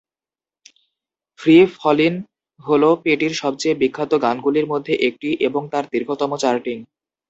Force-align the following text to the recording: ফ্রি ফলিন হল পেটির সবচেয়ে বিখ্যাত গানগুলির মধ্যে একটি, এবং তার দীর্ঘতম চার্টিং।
ফ্রি 1.39 1.55
ফলিন 1.75 2.13
হল 2.59 2.83
পেটির 3.03 3.33
সবচেয়ে 3.41 3.79
বিখ্যাত 3.81 4.11
গানগুলির 4.23 4.69
মধ্যে 4.71 4.93
একটি, 5.07 5.29
এবং 5.47 5.61
তার 5.73 5.85
দীর্ঘতম 5.93 6.31
চার্টিং। 6.43 6.77